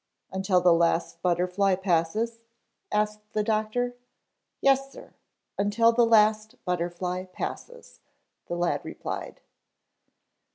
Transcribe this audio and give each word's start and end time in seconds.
"Until 0.31 0.61
the 0.61 0.73
last 0.73 1.21
butterfly 1.21 1.75
passes?" 1.75 2.39
asked 2.91 3.33
the 3.33 3.43
doctor. 3.43 3.93
"Yes 4.59 4.91
sir, 4.91 5.13
until 5.59 5.91
the 5.91 6.07
last 6.07 6.55
butterfly 6.65 7.25
passes," 7.25 7.99
the 8.47 8.55
lad 8.55 8.83
replied. 8.83 9.41